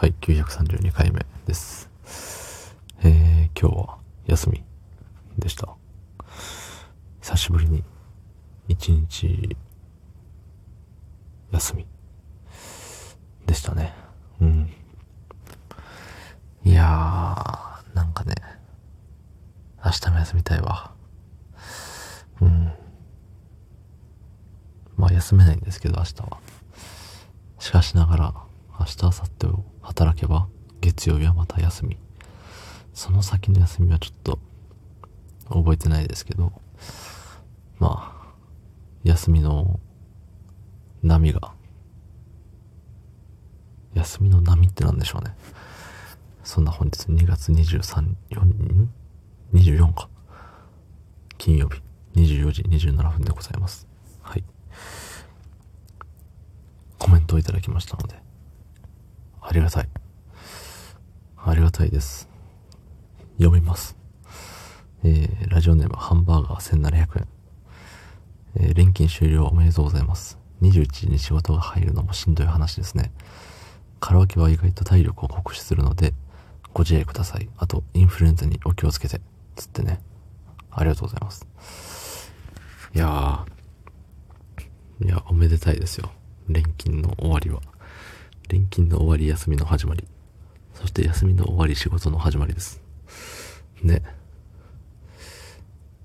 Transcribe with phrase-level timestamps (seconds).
[0.00, 1.90] はい、932回目です。
[3.02, 4.62] えー、今日は休み
[5.36, 5.74] でした。
[7.20, 7.82] 久しぶりに
[8.68, 9.56] 一日
[11.50, 11.84] 休み
[13.44, 13.92] でしたね。
[14.40, 14.70] うん。
[16.64, 18.36] いやー、なんかね、
[19.84, 20.92] 明日も休みたいわ。
[22.40, 22.72] うん。
[24.96, 26.38] まあ休めないんですけど、明日は。
[27.58, 28.47] しかしながら、
[28.78, 30.48] 明日、明後日を働けば、
[30.80, 31.98] 月曜日はまた休み。
[32.94, 34.38] その先の休みはちょっと、
[35.48, 36.52] 覚えてないですけど、
[37.78, 38.34] まあ、
[39.02, 39.80] 休みの
[41.02, 41.52] 波が、
[43.94, 45.34] 休みの波って何でしょうね。
[46.44, 48.88] そんな本日2月23、4、
[49.54, 50.08] 24か。
[51.36, 51.82] 金曜日、
[52.14, 53.86] 24時27分でございます。
[54.22, 54.44] はい。
[56.98, 58.16] コメントをいただきましたので、
[59.48, 59.88] ありがたい。
[61.38, 62.28] ありがたいです。
[63.38, 63.96] 読みます。
[65.04, 67.28] えー、ラジオネームハンバーガー1700円。
[68.56, 70.38] えー、連勤終了おめでとうございます。
[70.60, 73.10] 21時に仕事が入るのもしんどい話ですね。
[74.00, 76.12] カラオケは意外と体力を酷使するので、
[76.74, 77.48] ご自愛ください。
[77.56, 79.22] あと、インフルエンザにお気をつけて。
[79.56, 79.98] つってね。
[80.70, 81.46] ありがとうございます。
[82.94, 86.12] いやー、いや、おめでたいですよ。
[86.50, 87.62] 連勤の終わりは。
[88.48, 90.04] 連勤の終わり休みの始まり。
[90.74, 92.80] そして休みの終わり仕事の始まりです。
[93.82, 94.02] ね。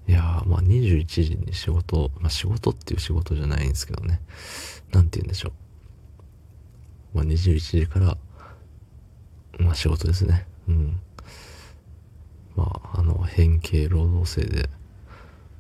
[0.08, 4.20] いやー、まあ21時に仕事、まあ仕事っていう仕事じゃないんですけどね。
[4.92, 5.54] なんて言うんでしょ
[7.14, 7.18] う。
[7.18, 8.18] まあ21時から、
[9.60, 10.46] まあ仕事ですね。
[10.68, 11.00] うん。
[12.56, 14.70] まあ、あの、変形労働制で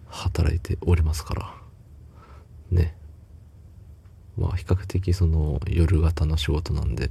[0.08, 1.56] 働いておりますから。
[2.72, 2.95] ね。
[4.38, 7.09] まあ比較的その夜型の仕事なんで、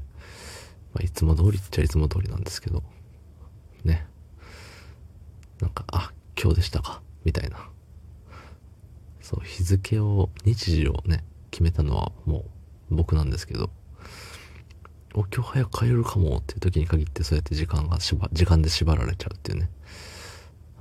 [0.95, 2.83] まあ、いつも通りっちゃいつも通りなんですけど、
[3.85, 4.07] ね。
[5.61, 7.69] なんか、あ、今日でしたか、みたいな。
[9.21, 12.45] そう、日付を、日時をね、決めたのはも
[12.91, 13.71] う僕なんですけど、
[15.15, 19.71] お、今日早く帰るかもっていう時に限ってそうやって時間がしば、時間で縛られちゃうっていうね。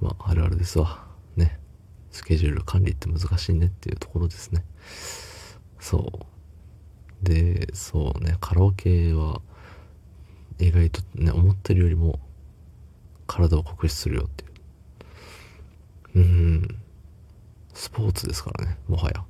[0.02, 1.06] まあ、あるあるですわ。
[1.36, 1.60] ね。
[2.12, 4.66] スケジュール管理って難しいねっていうところですね。
[5.80, 6.31] そう。
[7.24, 9.42] で、そうね、カラオケは
[10.59, 12.20] 意外とね、思ってるよりも
[13.28, 14.52] 体を酷使するよっていう。
[16.14, 16.82] うん、
[17.74, 19.24] スポーツですからね、もはや。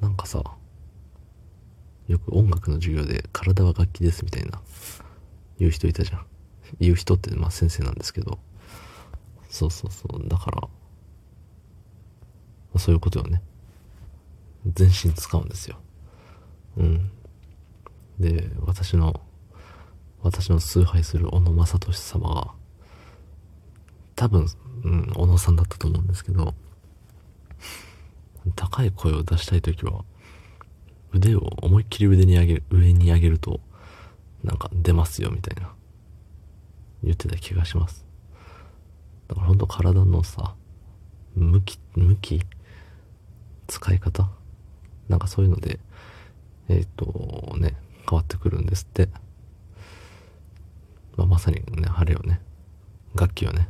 [0.00, 0.42] なんかさ、
[2.06, 4.60] よく音楽の授業で体は楽器ですみたいな
[5.58, 6.26] 言う人いたじゃん。
[6.80, 8.38] 言う人ってまあ先生なんですけど、
[9.48, 10.68] そうそうそう、だから、
[12.78, 13.42] そういうことよね。
[14.66, 15.78] 全身使うんですよ。
[16.76, 17.10] うん。
[18.18, 19.20] で、私の、
[20.22, 22.52] 私の崇拝する小野正俊様が、
[24.16, 24.46] 多分、
[24.84, 26.54] うん、小野さんだったと思うんですけど、
[28.56, 30.04] 高い声を出したい時は、
[31.12, 33.60] 腕を思いっきり腕に上げる、上に上げると、
[34.42, 35.72] なんか出ますよみたいな、
[37.02, 38.04] 言ってた気がします。
[39.28, 40.54] だからほんと体のさ、
[41.34, 42.40] 向き、向き
[43.66, 44.28] 使い方
[45.08, 45.80] なんかそういうので、
[46.68, 47.76] えっ、ー、とね、
[48.08, 49.08] 変わってくるんですって。
[51.16, 52.40] まあ、まさにね、晴れよね。
[53.14, 53.68] 楽器をね。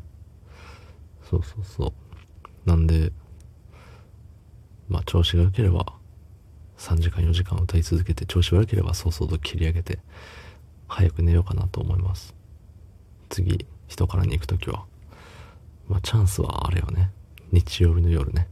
[1.29, 2.69] そうそうそう。
[2.69, 3.13] なんで、
[4.89, 5.87] まあ調子が良ければ、
[6.79, 9.99] 3時間4時間歌い続けて、調子悪ければ早々と切り上げて、
[10.89, 12.35] 早く寝ようかなと思います。
[13.29, 14.85] 次、人からに行くときは。
[15.89, 17.11] まあチャンスはあれよね。
[17.53, 18.49] 日曜日の夜ね。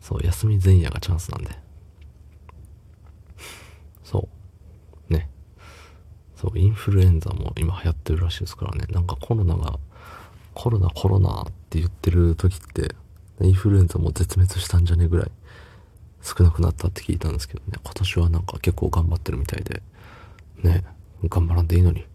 [0.00, 1.50] そう、休み前夜がチャンスなんで。
[4.02, 4.28] そ
[5.10, 5.12] う。
[5.12, 5.28] ね。
[6.40, 8.86] そう、インフルエンザも今流行ってるらしいですからね。
[8.90, 9.78] なんかコロナが、
[10.54, 12.94] コロナコロナって言ってる時って、
[13.40, 15.30] インフルエンザも絶滅したんじゃねえぐらい
[16.22, 17.78] 少なくなったって聞いたんですけどね。
[17.82, 19.82] 今年はなんか結構頑張ってるみたいで、
[20.62, 20.84] ね、
[21.24, 22.06] 頑張らんでいいのに。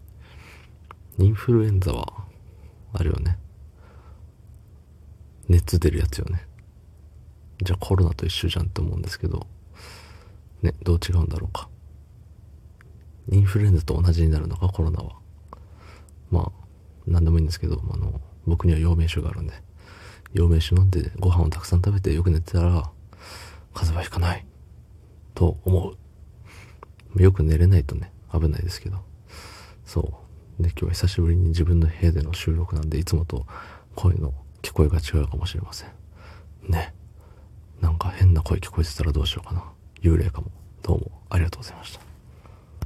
[1.18, 2.24] インフルエンザは、
[2.94, 3.38] あれよね。
[5.48, 6.46] 熱出るやつよね。
[7.62, 9.46] じゃあコロナと一緒じゃんって思うんですけど、
[10.62, 11.68] ね、どう違うんだろうか。
[13.30, 15.16] インフルエンザと同じになるのか、コロナは。
[16.30, 16.52] ま
[17.06, 19.54] あ、なんでもいいんですけど、あの、僕には陽明酒があるんで、
[20.32, 22.90] 陽明酒飲んでご飯をたくさん食べてよく寝てたら、
[23.72, 24.46] 風邪はひかない。
[25.34, 25.94] と思
[27.16, 27.22] う。
[27.22, 28.98] よく寝れないとね、危ないですけど。
[29.84, 30.00] そ
[30.58, 30.62] う。
[30.62, 33.46] で、今日は久しぶりに自分の部屋での収録なんで、いつもと
[33.94, 35.90] 声の聞こえが違うかもしれません。
[36.68, 36.94] ね。
[37.80, 39.64] なんか変な声聞こえてたらどうしようかな。
[40.00, 40.50] 幽霊かも。
[40.82, 42.03] どうもありがとうございました。